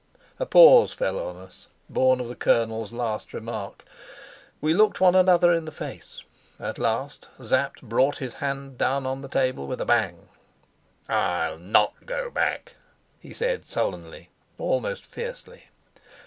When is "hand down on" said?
8.41-9.21